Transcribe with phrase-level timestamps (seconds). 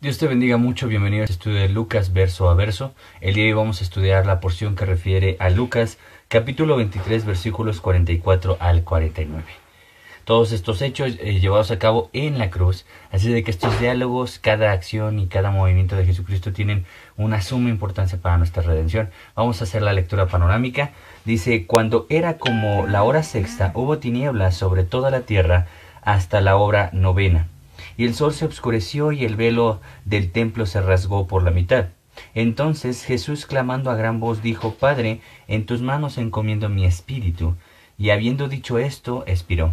[0.00, 2.94] Dios te bendiga mucho, bienvenido al estudio de Lucas verso a verso.
[3.20, 7.24] El día de hoy vamos a estudiar la porción que refiere a Lucas capítulo 23
[7.24, 9.42] versículos 44 al 49.
[10.22, 14.38] Todos estos hechos eh, llevados a cabo en la cruz, así de que estos diálogos,
[14.38, 16.86] cada acción y cada movimiento de Jesucristo tienen
[17.16, 19.10] una suma importancia para nuestra redención.
[19.34, 20.92] Vamos a hacer la lectura panorámica.
[21.24, 25.66] Dice, cuando era como la hora sexta, hubo tinieblas sobre toda la tierra
[26.02, 27.48] hasta la hora novena
[27.98, 31.88] y el sol se obscureció y el velo del templo se rasgó por la mitad.
[32.32, 37.56] Entonces Jesús clamando a gran voz dijo, Padre, en tus manos encomiendo mi espíritu.
[37.98, 39.72] Y habiendo dicho esto, expiró.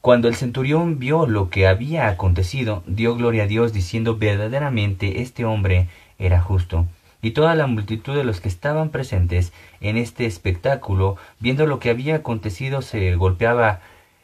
[0.00, 5.44] Cuando el centurión vio lo que había acontecido, dio gloria a Dios diciendo verdaderamente este
[5.44, 6.86] hombre era justo.
[7.22, 11.90] Y toda la multitud de los que estaban presentes en este espectáculo, viendo lo que
[11.90, 13.80] había acontecido, se golpeaba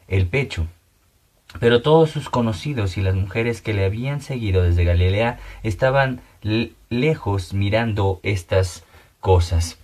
[0.07, 0.67] el pecho
[1.59, 6.21] pero todos sus conocidos y las mujeres que le habían seguido desde Galilea estaban
[6.89, 8.83] lejos mirando estas
[9.19, 9.77] cosas.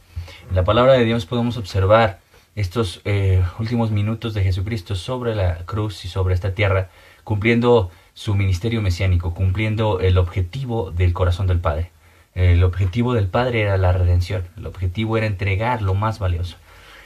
[0.50, 2.20] En la palabra de Dios podemos observar
[2.56, 6.90] estos eh, últimos minutos de Jesucristo sobre la cruz y sobre esta tierra,
[7.24, 11.92] cumpliendo su ministerio mesiánico, cumpliendo el objetivo del corazón del Padre.
[12.36, 16.58] El objetivo del Padre era la redención, el objetivo era entregar lo más valioso.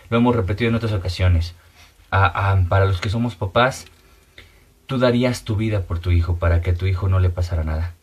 [0.10, 1.56] Lo hemos repetido en otras ocasiones.
[2.10, 3.86] para los que somos papás,
[4.88, 7.64] Tú darías tu vida por tu hijo para que a tu hijo no le pasara
[7.64, 7.94] nada.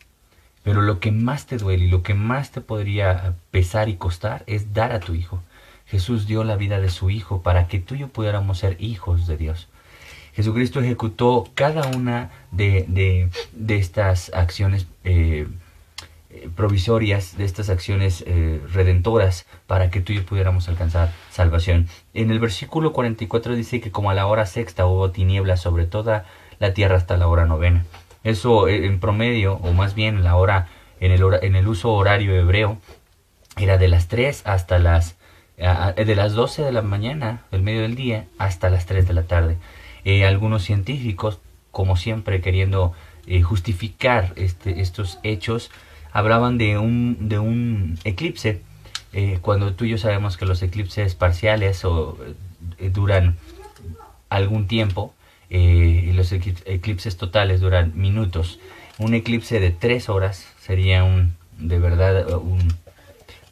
[0.63, 4.43] Pero lo que más te duele y lo que más te podría pesar y costar
[4.47, 5.41] es dar a tu hijo.
[5.87, 9.27] Jesús dio la vida de su hijo para que tú y yo pudiéramos ser hijos
[9.27, 9.67] de Dios.
[10.35, 13.29] Jesucristo ejecutó cada una de,
[13.67, 15.47] estas acciones eh,
[16.55, 21.87] provisorias, de estas acciones eh, redentoras, para que tú y yo pudiéramos alcanzar salvación.
[22.13, 26.25] En el versículo 44 dice que como a la hora sexta hubo tinieblas sobre toda
[26.59, 27.85] la tierra hasta la hora novena.
[28.23, 30.67] Eso eh, en promedio, o más bien la hora,
[30.99, 32.77] en el, en el uso horario hebreo,
[33.57, 35.15] era de las 3 hasta las,
[35.57, 39.23] de las 12 de la mañana, del medio del día, hasta las 3 de la
[39.23, 39.57] tarde.
[40.03, 41.39] Eh, algunos científicos,
[41.71, 42.93] como siempre queriendo
[43.27, 45.71] eh, justificar este, estos hechos,
[46.11, 48.61] hablaban de un, de un eclipse,
[49.39, 52.17] cuando tú y yo sabemos que los eclipses parciales o,
[52.91, 53.37] duran
[54.29, 55.14] algún tiempo,
[55.49, 58.59] eh, los eclipses totales duran minutos.
[58.97, 62.73] Un eclipse de tres horas sería un, de verdad, un,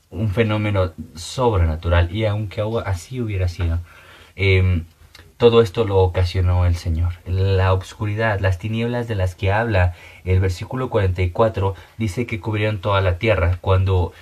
[0.10, 2.16] un fenómeno sobrenatural.
[2.16, 3.80] Y aunque así hubiera sido,
[4.36, 4.86] em,
[5.38, 7.14] todo esto lo ocasionó el Señor.
[7.26, 9.94] La obscuridad, las tinieblas de las que habla
[10.24, 13.58] el versículo 44 dice que cubrieron toda la tierra.
[13.60, 14.14] Cuando,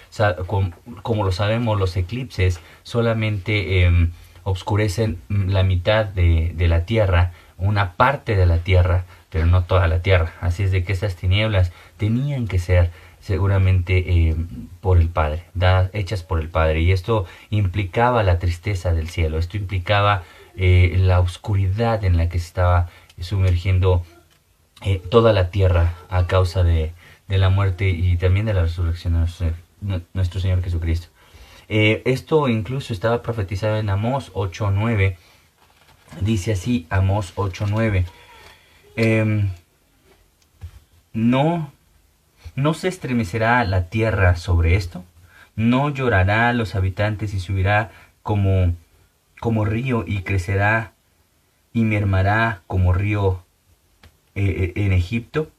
[1.03, 4.09] como lo sabemos, los eclipses solamente eh,
[4.43, 9.88] obscurecen la mitad de, de la tierra una parte de la tierra, pero no toda
[9.88, 10.33] la tierra.
[10.41, 12.91] Así es de que esas tinieblas tenían que ser
[13.22, 14.35] seguramente eh,
[14.81, 15.45] por el Padre,
[15.94, 16.81] hechas por el Padre.
[16.81, 20.23] Y esto implicaba la tristeza del cielo, esto implicaba
[20.57, 22.89] eh, la oscuridad en la que se estaba
[23.19, 24.03] sumergiendo
[24.81, 26.91] eh, toda la tierra a causa de,
[27.27, 29.53] de, la muerte y también de la resurrección de nuestro,
[30.13, 31.07] nuestro Señor Jesucristo.
[31.69, 35.16] esto incluso estaba profetizado en Amós 8.9
[36.19, 38.05] Dice así Amós 8:9.
[38.95, 39.49] Em,
[41.13, 41.72] no,
[42.55, 45.05] no se estremecerá la tierra sobre esto,
[45.55, 47.91] no llorará los habitantes y subirá
[48.23, 48.73] como,
[49.39, 50.94] como río y crecerá
[51.73, 53.44] y mermará como río
[54.35, 55.51] eh, eh, en Egipto.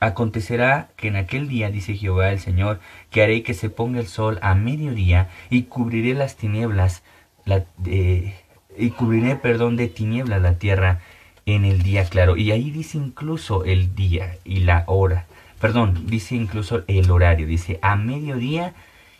[0.00, 2.80] Acontecerá que en aquel día, dice Jehová el Señor,
[3.10, 7.02] que haré que se ponga el sol a mediodía y cubriré las tinieblas
[7.44, 8.36] la, eh,
[8.76, 11.00] y cubriré, perdón, de tiniebla la tierra
[11.46, 12.36] en el día claro.
[12.36, 15.26] Y ahí dice incluso el día y la hora.
[15.60, 17.46] Perdón, dice incluso el horario.
[17.46, 18.74] Dice, a mediodía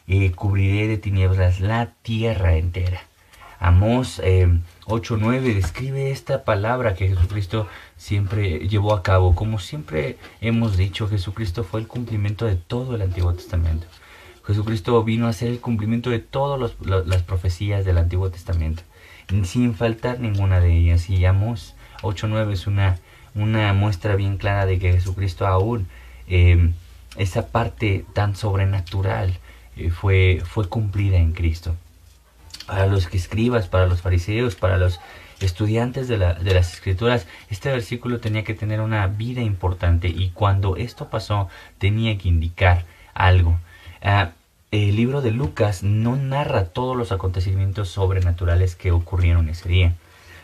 [0.06, 3.00] eh, cubriré de tinieblas la tierra entera.
[3.60, 4.46] Amós eh,
[4.86, 7.66] 8.9 describe esta palabra que Jesucristo
[7.96, 9.34] siempre llevó a cabo.
[9.34, 13.86] Como siempre hemos dicho, Jesucristo fue el cumplimiento de todo el Antiguo Testamento.
[14.46, 18.82] Jesucristo vino a ser el cumplimiento de todas las profecías del Antiguo Testamento
[19.44, 21.08] sin faltar ninguna de ellas.
[21.10, 22.98] Y Amos 8.9 es una,
[23.34, 25.88] una muestra bien clara de que Jesucristo aún,
[26.26, 26.74] em,
[27.16, 29.38] esa parte tan sobrenatural,
[29.76, 31.76] eh, fue, fue cumplida en Cristo.
[32.66, 35.00] Para los que escribas, para los fariseos, para los
[35.40, 40.30] estudiantes de, la, de, las escrituras, este versículo tenía que tener una vida importante y
[40.30, 41.48] cuando esto pasó
[41.78, 42.84] tenía que indicar
[43.14, 43.58] algo.
[44.02, 44.32] Ah,
[44.70, 49.94] el libro de Lucas no narra todos los acontecimientos sobrenaturales que ocurrieron ese día.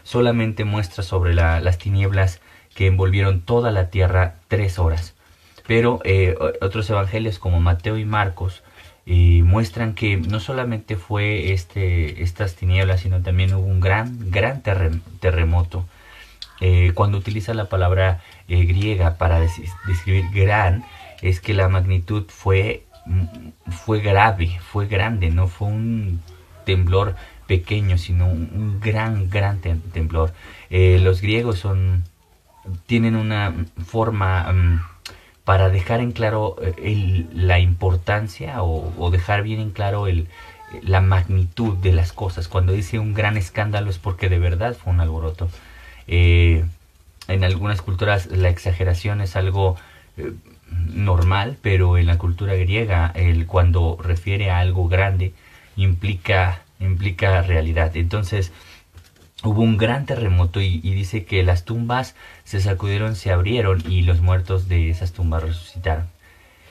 [0.02, 2.40] Solamente muestra sobre las tinieblas
[2.74, 5.14] que envolvieron toda la tierra tres horas.
[5.66, 8.62] Pero eh, otros evangelios como Mateo y Marcos
[9.06, 14.62] y muestran que no solamente fue este, estas tinieblas, sino también hubo un gran, gran
[15.20, 15.84] terremoto.
[16.60, 20.84] Eh, cuando utiliza la palabra eh, griega para describir gran,
[21.20, 22.84] es que la magnitud fue,
[23.68, 26.20] fue grave, fue grande, no fue un
[26.64, 27.16] temblor
[27.46, 30.32] pequeño, sino un, gran, gran temblor.
[30.70, 32.04] Eh, los griegos son,
[32.86, 33.54] tienen una
[33.84, 34.52] forma...
[34.52, 34.80] Mm,
[35.44, 40.26] para dejar en claro eh, la importancia o, dejar bien en claro el,
[40.82, 42.48] la magnitud de las cosas.
[42.48, 45.48] Cuando dice un gran escándalo es porque de verdad fue un alboroto.
[46.06, 46.64] Eh,
[47.28, 49.76] en algunas culturas la exageración es algo
[50.92, 55.34] normal, pero en la cultura griega el cuando refiere a algo grande
[55.76, 57.96] implica implica realidad.
[57.96, 58.52] Entonces,
[59.42, 64.20] hubo un gran terremoto y, dice que las tumbas se sacudieron, se abrieron y los
[64.20, 66.06] muertos de esas tumbas resucitaron.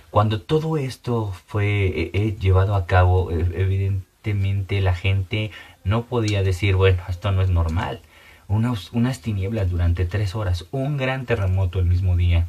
[0.09, 5.51] Cuando todo esto fue eh, eh, llevado a cabo, e, evidentemente la gente
[5.83, 8.01] no podía decir, bueno, esto no es normal.
[8.47, 12.47] unas tinieblas durante tres horas, un gran terremoto el mismo día.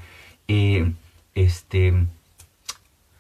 [0.48, 0.92] Eh,
[1.34, 2.06] este,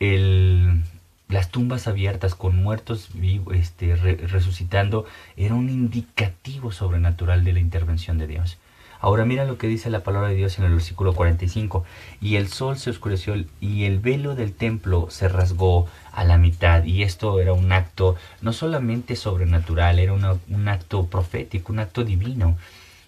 [0.00, 0.82] el,
[1.28, 5.06] las tumbas abiertas con muertos vivos, este, resucitando,
[5.36, 8.58] era un indicativo sobrenatural de la intervención de Dios.
[9.00, 11.84] Ahora mira lo que dice la palabra de Dios en el versículo 45.
[12.22, 16.84] Y el sol se oscureció y el velo del templo se rasgó a la mitad.
[16.84, 22.56] Y esto era un acto no solamente sobrenatural, era un acto profético, un acto divino.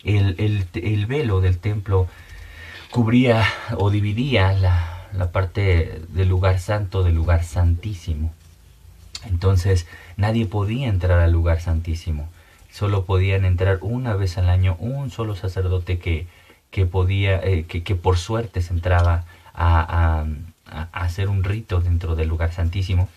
[0.04, 2.08] El, el velo del templo
[2.90, 3.46] cubría
[3.78, 8.32] o dividía la, la parte del lugar santo del lugar santísimo.
[9.24, 9.86] Entonces
[10.16, 12.28] nadie podía entrar al lugar santísimo.
[12.70, 16.26] Solo podían entrar una vez al año un solo sacerdote que,
[16.70, 19.24] que podía, eh, que, por suerte se entraba
[19.54, 20.26] a, a,
[20.66, 23.08] a, hacer un rito dentro del lugar santísimo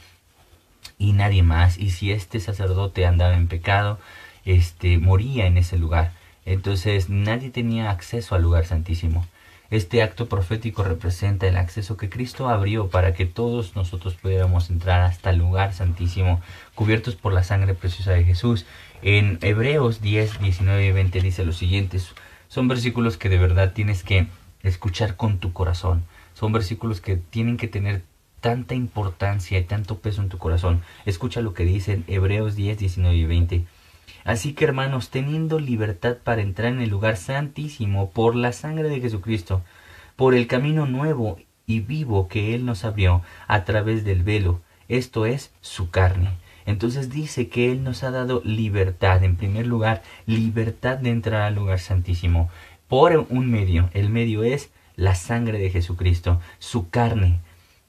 [0.97, 1.77] y nadie más.
[1.77, 3.99] Y si este sacerdote andaba en pecado,
[4.45, 6.11] este moría en ese lugar.
[6.45, 9.25] Entonces nadie tenía acceso al lugar santísimo.
[9.71, 15.01] Este acto profético representa el acceso que Cristo abrió para que todos nosotros pudiéramos entrar
[15.01, 16.41] hasta el lugar santísimo,
[16.73, 18.65] cubiertos por la sangre preciosa de Jesús.
[19.03, 21.99] En Hebreos 10, 19 y 20 dice lo siguiente,
[22.47, 24.25] son versículos que de verdad tienes que
[24.63, 28.01] escuchar con tu corazón, son versículos que tienen que tener
[28.41, 30.81] tanta importancia y tanto peso en tu corazón.
[31.05, 33.65] Escucha lo que dicen Hebreos 10, 19 y 20.
[34.29, 39.01] Así que hermanos, teniendo libertad para entrar en el lugar santísimo por la sangre de
[39.01, 39.63] Jesucristo,
[40.15, 45.25] por el camino nuevo y vivo que Él nos abrió a través del velo, esto
[45.25, 46.29] es su carne.
[46.67, 51.55] Entonces dice que Él nos ha dado libertad, en primer lugar, libertad de entrar al
[51.55, 52.51] lugar santísimo,
[52.87, 53.89] por un medio.
[53.95, 57.39] El medio es la sangre de Jesucristo, su carne.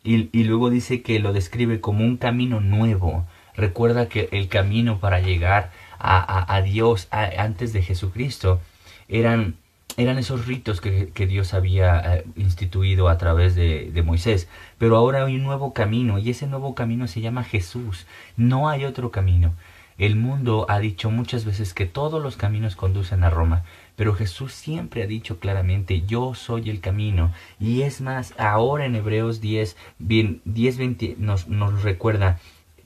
[0.02, 3.26] Y, y luego dice que lo describe como un camino nuevo.
[3.54, 8.60] Recuerda que el camino para llegar a, Dios antes de Jesucristo
[9.08, 9.56] eran,
[9.96, 14.48] eran esos ritos que, Dios había eh, instituido a través de, de, Moisés.
[14.78, 18.06] Pero ahora hay un nuevo camino y ese nuevo camino se llama Jesús.
[18.36, 19.54] No hay otro camino.
[20.00, 23.64] El mundo ha dicho muchas veces que todos los caminos conducen a Roma,
[23.96, 27.34] pero Jesús siempre ha dicho claramente, yo soy el camino.
[27.58, 32.40] Y es más, ahora en Hebreos 10, bien, 10 20 nos, nos recuerda,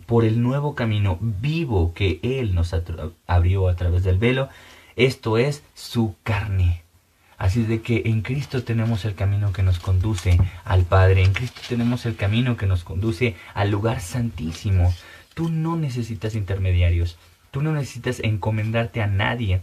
[0.06, 2.74] por el nuevo camino vivo que Él nos
[3.26, 4.48] abrió a través del velo,
[4.96, 6.82] esto es su carne.
[7.36, 11.60] Así de que en Cristo tenemos el camino que nos conduce al Padre, en Cristo
[11.68, 14.94] tenemos el camino que nos conduce al lugar santísimo.
[15.34, 17.18] Tú no necesitas intermediarios,
[17.50, 19.62] tú no necesitas encomendarte a nadie,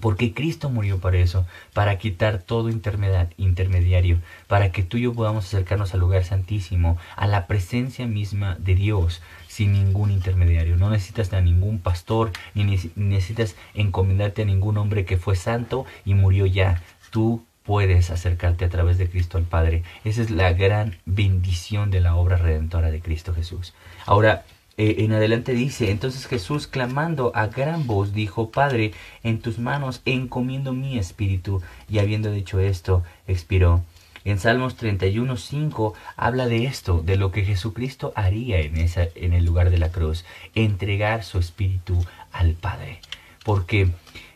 [0.00, 5.46] porque Cristo murió para eso, para quitar todo intermediario, para que tú y yo podamos
[5.46, 10.76] acercarnos al lugar santísimo, a la presencia misma de Dios, sin ningún intermediario.
[10.76, 16.14] No necesitas a ningún pastor, ni necesitas encomendarte a ningún hombre que fue santo y
[16.14, 16.82] murió ya.
[17.10, 19.82] Tú puedes acercarte a través de Cristo al Padre.
[20.04, 23.74] Esa es la gran bendición de la obra redentora de Cristo Jesús.
[24.06, 24.44] Ahora,
[24.78, 28.92] eh, en adelante dice, entonces Jesús clamando a gran voz dijo, Padre,
[29.22, 31.62] en tus manos encomiendo mi espíritu.
[31.88, 33.82] Y habiendo dicho esto, expiró.
[34.24, 39.44] En Salmos 31.5 habla de esto, de lo que Jesucristo haría en, esa, en el
[39.44, 43.00] lugar de la cruz, entregar su espíritu al Padre.
[43.44, 43.88] Porque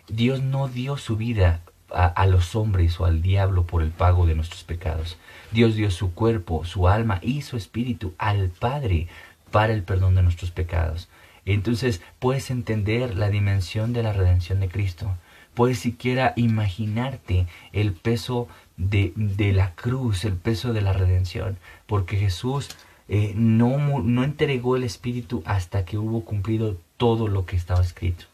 [0.09, 1.61] Dios no dio su vida
[1.93, 5.19] a, los hombres o al diablo por el pago de nuestros pecados.
[5.51, 9.09] Dios dio su cuerpo, su alma y su espíritu al Padre
[9.51, 11.09] para el perdón de nuestros pecados.
[11.45, 15.17] Entonces puedes entender la dimensión de la redención de Cristo.
[15.55, 22.17] Puedes siquiera imaginarte el peso de, de la cruz, el peso de la redención, porque
[22.17, 22.69] Jesús
[23.09, 28.27] eh, no, no entregó el Espíritu hasta que hubo cumplido todo lo que estaba escrito.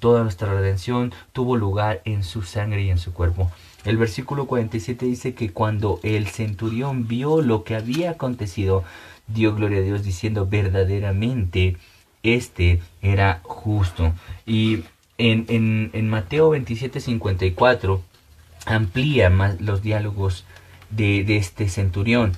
[0.00, 3.50] Toda nuestra redención tuvo lugar en su sangre y en su cuerpo.
[3.84, 8.82] El versículo 47 dice que cuando el centurión vio lo que había acontecido,
[9.28, 11.76] dio gloria a Dios diciendo verdaderamente
[12.22, 14.12] este era justo.
[14.46, 14.84] Y
[15.18, 18.02] en, en, en Mateo 27, 54
[18.66, 20.44] amplía más los diálogos
[20.90, 22.32] de, de este centurión.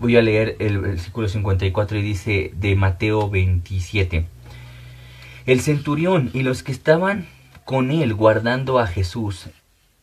[0.00, 4.26] Voy a leer el versículo 54 y dice de Mateo 27.
[5.46, 7.26] El centurión y los que estaban
[7.64, 9.48] con él guardando a Jesús,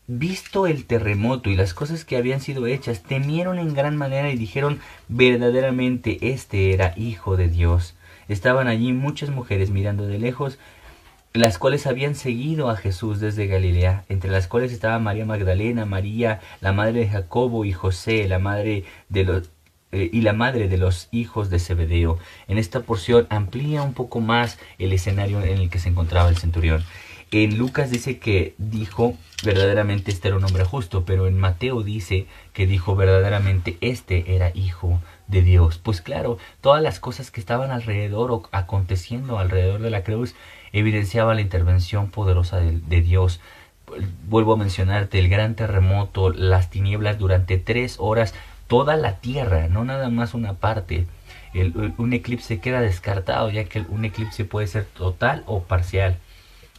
[0.09, 4.37] visto el terremoto y las cosas que habían sido hechas, temieron en gran manera y
[4.37, 7.95] dijeron verdaderamente este era hijo de Dios.
[8.27, 10.57] Estaban allí muchas mujeres mirando de lejos,
[11.33, 16.41] las cuales habían seguido a Jesús desde Galilea, entre las cuales estaba María Magdalena, María,
[16.59, 19.51] la madre de Jacobo y José, la madre de los
[19.91, 22.17] eh, y la madre de los hijos de Zebedeo.
[22.47, 26.37] En esta porción amplía un poco más el escenario en el que se encontraba el
[26.37, 26.83] centurión.
[27.31, 32.25] En Lucas dice que dijo verdaderamente este era un hombre justo, pero en Mateo dice
[32.53, 35.77] que dijo verdaderamente este era hijo de Dios.
[35.77, 40.33] Pues claro, todas las cosas que estaban alrededor o aconteciendo alrededor de la cruz
[40.71, 43.39] evidenciaban la intervención poderosa de, de Dios
[44.27, 48.33] vuelvo a mencionarte, el gran terremoto, las tinieblas durante tres horas
[48.67, 51.07] toda la Tierra, no nada más una parte.
[51.53, 56.17] El, un eclipse queda descartado, ya que un eclipse puede ser total o parcial.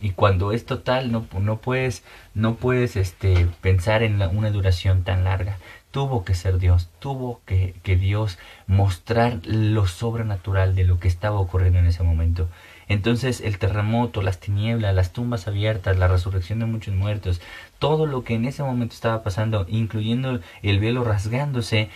[0.01, 2.03] Y cuando es total, no, no puedes,
[2.35, 5.59] no puedes este, pensar en una duración tan larga.
[5.91, 11.39] Tuvo que ser Dios, tuvo que, que Dios mostrar lo sobrenatural de lo que estaba
[11.41, 12.49] ocurriendo en ese momento.
[12.91, 17.41] Entonces el terremoto, las tinieblas, las tumbas abiertas, la resurrección de muchos muertos,
[17.79, 21.89] todo lo que en ese momento estaba pasando, incluyendo el velo rasgándose,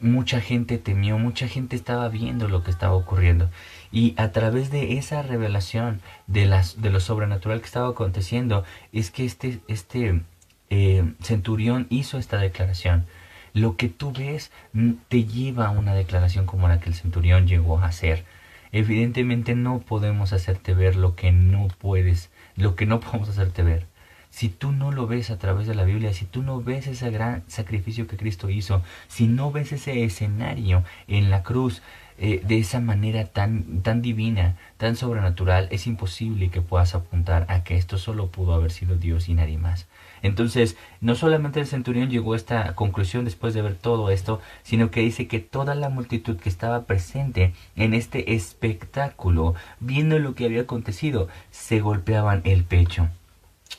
[0.00, 3.48] mucha gente temió, mucha gente estaba viendo lo que estaba ocurriendo.
[3.94, 9.12] Y a través de esa revelación de, las, de lo sobrenatural que estaba aconteciendo, es
[9.12, 10.20] que este, este
[10.68, 13.06] eh, centurión hizo esta declaración.
[13.52, 17.46] Lo que tú ves mm, te lleva a una declaración como la que el centurión
[17.46, 18.24] llegó a hacer.
[18.72, 23.86] Evidentemente no podemos hacerte ver lo que no puedes, lo que no podemos hacerte ver.
[24.28, 27.12] Si tú no lo ves a través de la Biblia, si tú no ves ese
[27.12, 31.80] gran sacrificio que Cristo hizo, si no ves ese escenario en la cruz
[32.18, 37.64] eh, de esa manera tan, tan divina, tan sobrenatural, es imposible que puedas apuntar a
[37.64, 39.86] que esto solo pudo haber sido Dios y nadie más.
[40.22, 44.90] Entonces, no solamente el centurión llegó a esta conclusión después de ver todo esto, sino
[44.90, 50.46] que dice que toda la multitud que estaba presente en este espectáculo, viendo lo que
[50.46, 53.08] había acontecido, se golpeaban el pecho.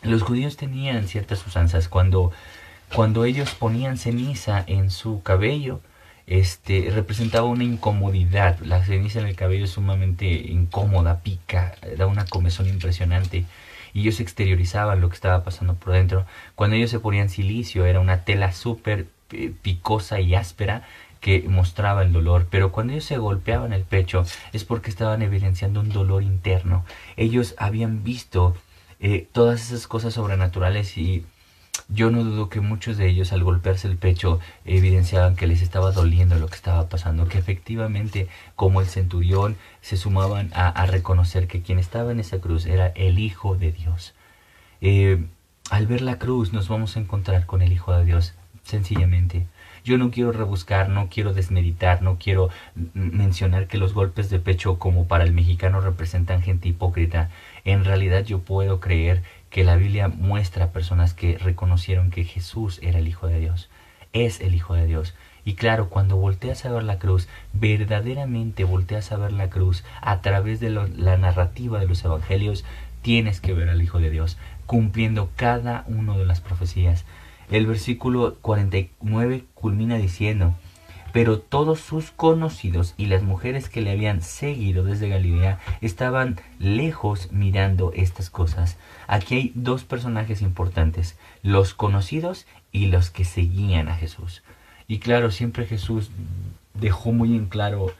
[0.04, 2.32] Los judíos tenían ciertas usanzas cuando
[2.94, 5.82] cuando ellos ponían ceniza en su cabello,
[6.27, 8.60] este representaba una incomodidad.
[8.60, 13.46] La ceniza en el cabello es sumamente incómoda, pica, da una comezón impresionante
[13.94, 16.25] y ellos exteriorizaban lo que estaba pasando por dentro.
[16.55, 20.84] Cuando ellos se ponían silicio era una tela súper eh, picosa y áspera
[21.22, 25.79] que mostraba el dolor, pero cuando ellos se golpeaban el pecho es porque estaban evidenciando
[25.79, 26.86] un dolor interno.
[27.17, 28.55] Ellos habían visto
[29.00, 31.25] eh, todas esas cosas sobrenaturales y
[31.88, 35.92] yo no dudo que muchos de ellos al golpearse el pecho evidenciaban que les estaba
[35.92, 41.62] doliendo lo que estaba pasando, que efectivamente como el centurión se sumaban a, reconocer que
[41.62, 44.13] quien estaba en esa cruz era el Hijo de Dios.
[44.82, 45.24] Eh,
[45.70, 49.46] al ver la cruz nos vamos a encontrar con el Hijo de Dios, sencillamente.
[49.84, 52.50] Yo no quiero rebuscar, no quiero desmeditar, no quiero
[52.96, 57.30] mencionar que los golpes de pecho como para el mexicano representan gente hipócrita.
[57.65, 59.22] En realidad yo puedo creer
[59.55, 63.69] que la Biblia muestra personas que reconocieron que Jesús era el Hijo de Dios,
[64.12, 65.15] es el Hijo de Dios.
[65.45, 70.19] Y claro, cuando volteas a ver la cruz, verdaderamente volteas a ver la cruz a
[70.19, 72.65] través de la narrativa de los evangelios,
[73.01, 77.05] tienes que ver al Hijo de Dios, cumpliendo cada una de las profecías.
[77.50, 80.53] El versículo 49 culmina diciendo,
[81.15, 87.31] pero todos sus conocidos y las mujeres que le habían seguido desde Galilea estaban lejos
[87.31, 88.75] mirando estas cosas.
[89.07, 94.43] Aquí hay dos personajes importantes, los conocidos y los que seguían a Jesús.
[94.89, 96.12] Y claro, siempre Jesús
[96.74, 97.93] dejó muy en claro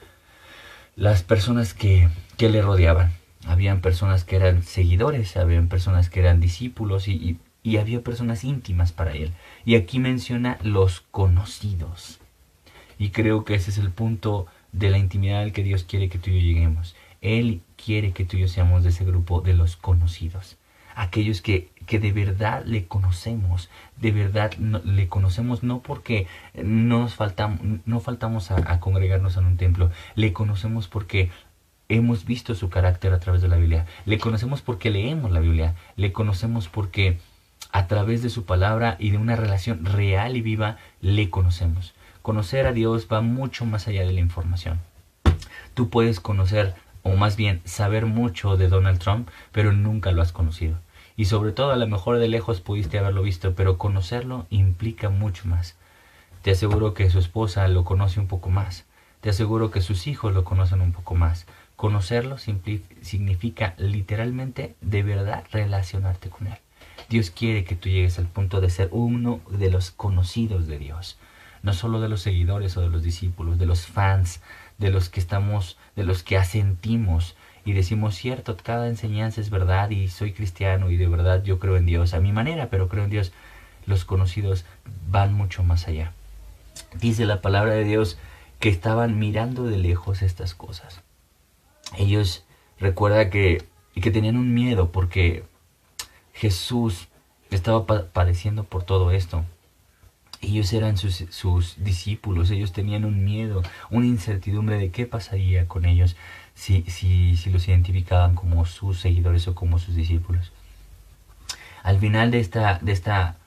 [0.98, 3.14] las personas que, que le rodeaban.
[3.48, 8.92] Habían personas que eran seguidores, habían personas que eran discípulos y, y había personas íntimas
[8.92, 9.32] para él.
[9.64, 12.20] Y aquí menciona los conocidos.
[12.98, 16.20] Y creo que ese es el punto de la intimidad al que Dios quiere que
[16.20, 16.96] tú y yo lleguemos.
[17.22, 20.58] Él quiere que tú y yo seamos de ese grupo de los conocidos.
[20.98, 27.16] aquellos que, que de verdad le conocemos, de verdad le conocemos no porque no nos
[27.16, 31.32] faltamos, no faltamos a, congregarnos en un templo, le conocemos porque
[31.90, 35.76] hemos visto su carácter a través de la Biblia, le conocemos porque leemos la Biblia,
[35.98, 37.18] le conocemos porque
[37.72, 41.94] a través de su palabra y de una relación real y viva le conocemos.
[42.26, 44.80] Conocer a Dios va mucho más allá de la información.
[45.76, 50.32] Tú puedes conocer, o más bien saber mucho de Donald Trump, pero nunca lo has
[50.32, 50.80] conocido.
[51.16, 55.48] Y sobre todo a lo mejor de lejos pudiste haberlo visto, pero conocerlo implica mucho
[55.48, 55.76] más.
[56.42, 58.86] Te aseguro que su esposa lo conoce un poco más.
[59.22, 61.46] Te aseguro que sus hijos lo conocen un poco más.
[61.76, 66.58] Conocerlo significa literalmente de verdad relacionarte con Él.
[67.08, 71.20] Dios quiere que tú llegues al punto de ser uno de los conocidos de Dios.
[71.66, 74.40] No solo de los seguidores o de los discípulos, de los fans,
[74.78, 79.90] de los que estamos, de los que asentimos y decimos, cierto, cada enseñanza es verdad
[79.90, 83.06] y soy cristiano y de verdad yo creo en Dios a mi manera, pero creo
[83.06, 83.32] en Dios.
[83.88, 84.64] Los conocidos
[85.10, 86.12] van mucho más allá.
[87.00, 88.20] Dice la palabra de Dios
[88.60, 91.02] que estaban mirando de lejos estas cosas.
[91.98, 92.46] Ellos
[92.80, 93.66] recuerda que,
[94.00, 95.44] que tenían un miedo porque
[96.34, 97.08] Jesús
[97.50, 99.44] estaba padeciendo por todo esto.
[100.42, 105.86] Ellos eran sus, sus, discípulos, ellos tenían un miedo, una incertidumbre de qué pasaría con
[105.86, 106.16] ellos
[106.54, 110.52] si, si, si los identificaban como sus seguidores o como sus discípulos.
[111.84, 113.38] Al final de esta, de esta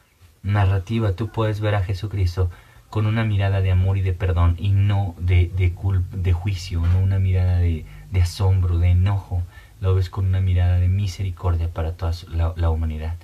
[0.43, 2.51] narrativa tú puedes ver a Jesucristo
[2.91, 5.75] con una mirada de amor y de perdón y no de, de,
[6.13, 9.43] de juicio, no una mirada de, de asombro, de enojo,
[9.81, 12.13] lo ves con una mirada de misericordia para toda
[12.57, 13.17] la, humanidad.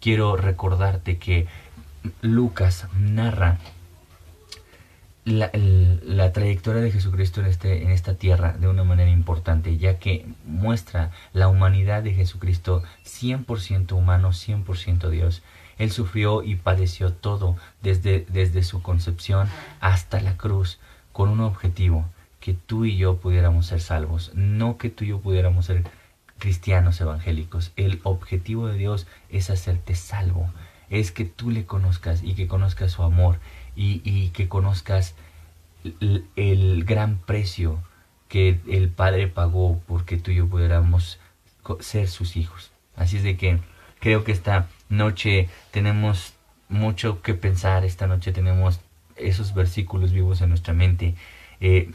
[0.00, 1.46] Quiero recordarte que
[2.22, 3.58] Lucas narra
[5.24, 10.26] la, trayectoria de Jesucristo en, este, en esta tierra de una manera importante, ya que
[10.44, 15.42] muestra la humanidad de Jesucristo 100% humano, 100% Dios.
[15.76, 19.48] Él sufrió y padeció todo desde, desde su concepción
[19.80, 20.78] hasta la cruz
[21.12, 22.06] con un objetivo,
[22.40, 25.84] que tú y yo pudiéramos ser salvos, no que tú y yo pudiéramos ser
[26.38, 27.72] cristianos evangélicos.
[27.76, 30.48] El objetivo de Dios es hacerte salvo,
[30.90, 33.38] es que tú le conozcas y que conozcas su amor
[33.76, 35.14] y, que conozcas
[36.36, 37.82] el, gran precio
[38.28, 41.18] que el Padre pagó porque tú y yo pudiéramos
[41.80, 42.72] ser sus hijos.
[42.96, 43.60] Así es de que
[44.00, 46.34] creo que esta noche tenemos
[46.68, 48.80] mucho que pensar, esta noche tenemos
[49.16, 51.14] esos versículos vivos en nuestra mente.
[51.60, 51.92] Eh,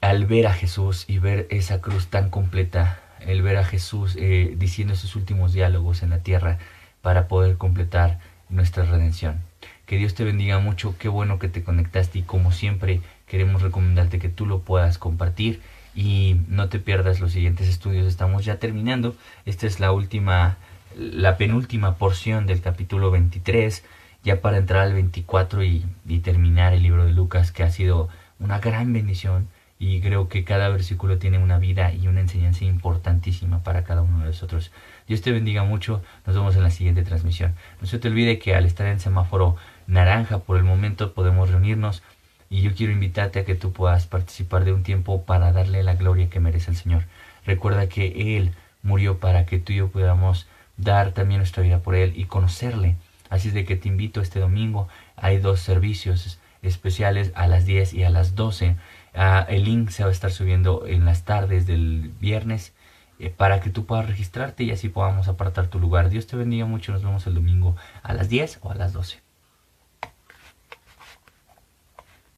[0.00, 4.54] al ver a Jesús y ver esa cruz tan completa, el ver a Jesús eh,
[4.56, 6.58] diciendo esos últimos diálogos en la tierra
[7.06, 9.38] para poder completar nuestra redención.
[9.86, 14.18] Que Dios te bendiga mucho, qué bueno que te conectaste y como siempre queremos recomendarte
[14.18, 15.62] que tú lo puedas compartir
[15.94, 18.08] y no te pierdas los siguientes estudios.
[18.08, 19.14] Estamos ya terminando.
[19.44, 20.56] Esta es la última,
[20.96, 23.84] la penúltima porción del capítulo 23,
[24.24, 28.08] ya para entrar al 24 y, y terminar el libro de Lucas, que ha sido
[28.40, 29.46] una gran bendición
[29.78, 34.20] y creo que cada versículo tiene una vida y una enseñanza importantísima para cada uno
[34.20, 34.72] de nosotros.
[35.06, 37.54] Dios te bendiga mucho, nos vemos en la siguiente transmisión.
[37.80, 42.02] No se te olvide que al estar en semáforo naranja por el momento podemos reunirnos
[42.50, 45.94] y yo quiero invitarte a que tú puedas participar de un tiempo para darle la
[45.94, 47.04] gloria que merece el Señor.
[47.44, 51.94] Recuerda que Él murió para que tú y yo podamos dar también nuestra vida por
[51.94, 52.96] Él y conocerle.
[53.30, 54.88] Así es de que te invito este domingo.
[55.16, 58.76] Hay dos servicios especiales a las 10 y a las 12
[59.18, 62.74] Ah, el link se va a estar subiendo en las tardes del viernes
[63.18, 66.10] eh, para que tú puedas registrarte y así podamos apartar tu lugar.
[66.10, 66.92] Dios te bendiga mucho.
[66.92, 69.25] Nos vemos el domingo a las 10 o a las 12.